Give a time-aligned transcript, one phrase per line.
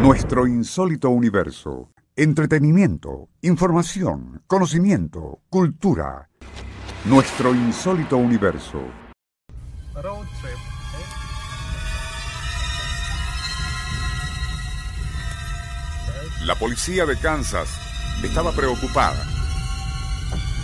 [0.00, 1.92] Nuestro insólito universo.
[2.16, 6.30] Entretenimiento, información, conocimiento, cultura.
[7.04, 8.80] Nuestro insólito universo.
[10.02, 10.56] Road trip.
[16.46, 17.68] La policía de Kansas
[18.24, 19.22] estaba preocupada.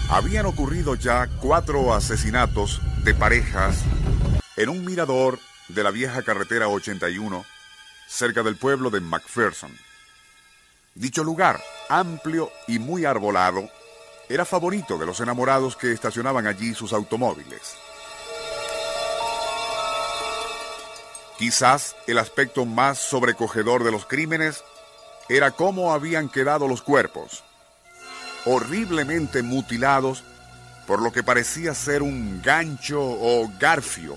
[0.08, 3.84] Habían ocurrido ya cuatro asesinatos de parejas
[4.56, 7.44] en un mirador de la vieja carretera 81
[8.06, 9.76] cerca del pueblo de McPherson.
[10.94, 13.68] Dicho lugar, amplio y muy arbolado,
[14.28, 17.76] era favorito de los enamorados que estacionaban allí sus automóviles.
[21.38, 24.64] Quizás el aspecto más sobrecogedor de los crímenes
[25.28, 27.44] era cómo habían quedado los cuerpos,
[28.46, 30.24] horriblemente mutilados
[30.86, 34.16] por lo que parecía ser un gancho o garfio.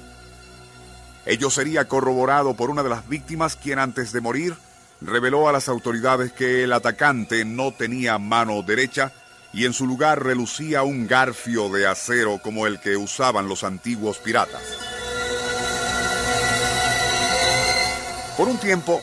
[1.26, 4.56] Ello sería corroborado por una de las víctimas quien antes de morir
[5.02, 9.12] reveló a las autoridades que el atacante no tenía mano derecha
[9.54, 14.18] y en su lugar relucía un garfio de acero como el que usaban los antiguos
[14.18, 14.62] piratas.
[18.38, 19.02] Por un tiempo,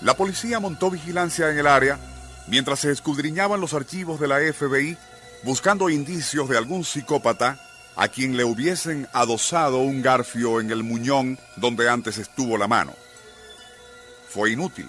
[0.00, 1.98] la policía montó vigilancia en el área
[2.46, 4.96] mientras se escudriñaban los archivos de la FBI
[5.44, 7.60] buscando indicios de algún psicópata
[7.98, 12.94] a quien le hubiesen adosado un garfio en el muñón donde antes estuvo la mano.
[14.28, 14.88] Fue inútil.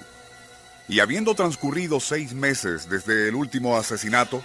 [0.88, 4.44] Y habiendo transcurrido seis meses desde el último asesinato,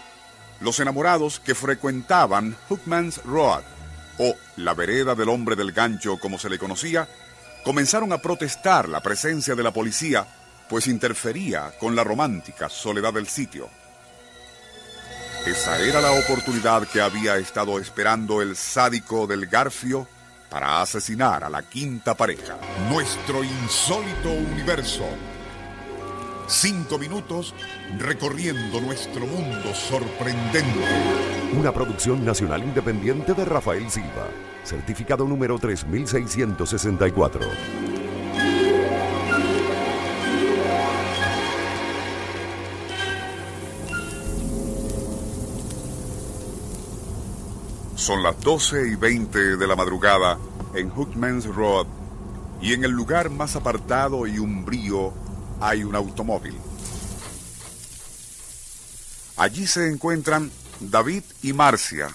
[0.60, 3.62] los enamorados que frecuentaban Hookman's Road,
[4.16, 7.06] o la vereda del hombre del gancho como se le conocía,
[7.64, 10.26] comenzaron a protestar la presencia de la policía
[10.70, 13.68] pues interfería con la romántica soledad del sitio.
[15.46, 20.08] Esa era la oportunidad que había estado esperando el sádico del Garfio
[20.48, 22.56] para asesinar a la quinta pareja.
[22.88, 25.04] Nuestro insólito universo.
[26.46, 27.54] Cinco minutos
[27.98, 30.80] recorriendo nuestro mundo sorprendente.
[31.52, 34.28] Una producción nacional independiente de Rafael Silva.
[34.64, 37.93] Certificado número 3664.
[48.04, 50.38] Son las 12 y 20 de la madrugada
[50.74, 51.86] en Hookman's Road
[52.60, 55.14] y en el lugar más apartado y umbrío
[55.58, 56.54] hay un automóvil.
[59.38, 60.50] Allí se encuentran
[60.80, 62.14] David y Marcia,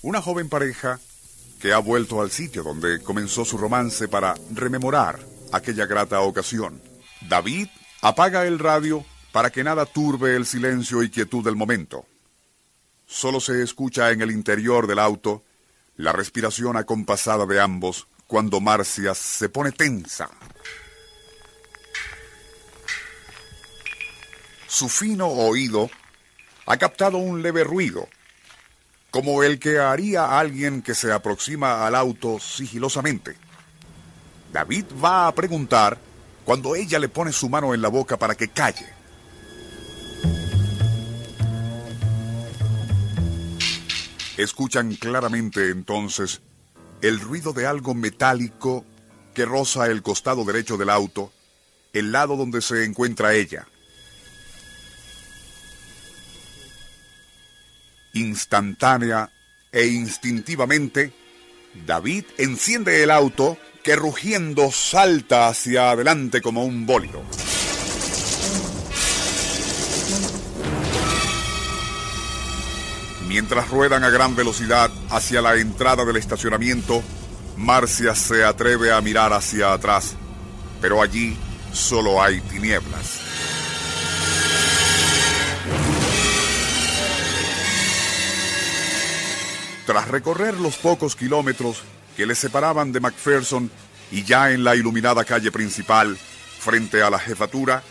[0.00, 0.98] una joven pareja
[1.60, 5.18] que ha vuelto al sitio donde comenzó su romance para rememorar
[5.52, 6.80] aquella grata ocasión.
[7.28, 7.68] David
[8.00, 12.06] apaga el radio para que nada turbe el silencio y quietud del momento.
[13.10, 15.42] Solo se escucha en el interior del auto
[15.96, 20.30] la respiración acompasada de ambos cuando Marcia se pone tensa.
[24.68, 25.90] Su fino oído
[26.66, 28.08] ha captado un leve ruido,
[29.10, 33.36] como el que haría alguien que se aproxima al auto sigilosamente.
[34.52, 35.98] David va a preguntar
[36.44, 38.99] cuando ella le pone su mano en la boca para que calle.
[44.40, 46.40] Escuchan claramente entonces
[47.02, 48.86] el ruido de algo metálico
[49.34, 51.30] que roza el costado derecho del auto,
[51.92, 53.68] el lado donde se encuentra ella.
[58.14, 59.30] Instantánea
[59.72, 61.12] e instintivamente,
[61.84, 67.22] David enciende el auto que rugiendo salta hacia adelante como un bólido.
[73.30, 77.00] Mientras ruedan a gran velocidad hacia la entrada del estacionamiento,
[77.56, 80.16] Marcia se atreve a mirar hacia atrás,
[80.80, 81.36] pero allí
[81.72, 83.20] solo hay tinieblas.
[89.86, 91.84] Tras recorrer los pocos kilómetros
[92.16, 93.70] que le separaban de McPherson
[94.10, 97.84] y ya en la iluminada calle principal, frente a la jefatura,